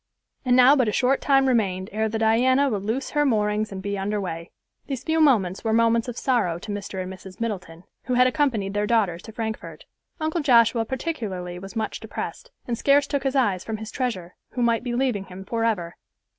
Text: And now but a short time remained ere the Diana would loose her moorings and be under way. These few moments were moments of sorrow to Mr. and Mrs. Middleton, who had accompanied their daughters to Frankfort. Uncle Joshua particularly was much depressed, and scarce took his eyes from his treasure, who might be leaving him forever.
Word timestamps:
And 0.43 0.55
now 0.55 0.75
but 0.75 0.87
a 0.87 0.91
short 0.91 1.21
time 1.21 1.45
remained 1.47 1.91
ere 1.93 2.09
the 2.09 2.17
Diana 2.17 2.69
would 2.71 2.81
loose 2.81 3.11
her 3.11 3.23
moorings 3.23 3.71
and 3.71 3.83
be 3.83 3.99
under 3.99 4.19
way. 4.19 4.49
These 4.87 5.03
few 5.03 5.21
moments 5.21 5.63
were 5.63 5.73
moments 5.73 6.07
of 6.07 6.17
sorrow 6.17 6.57
to 6.57 6.71
Mr. 6.71 7.03
and 7.03 7.13
Mrs. 7.13 7.39
Middleton, 7.39 7.83
who 8.05 8.15
had 8.15 8.25
accompanied 8.25 8.73
their 8.73 8.87
daughters 8.87 9.21
to 9.21 9.31
Frankfort. 9.31 9.85
Uncle 10.19 10.41
Joshua 10.41 10.85
particularly 10.85 11.59
was 11.59 11.75
much 11.75 11.99
depressed, 11.99 12.49
and 12.67 12.79
scarce 12.79 13.05
took 13.05 13.21
his 13.21 13.35
eyes 13.35 13.63
from 13.63 13.77
his 13.77 13.91
treasure, 13.91 14.33
who 14.53 14.63
might 14.63 14.83
be 14.83 14.95
leaving 14.95 15.25
him 15.25 15.45
forever. 15.45 15.95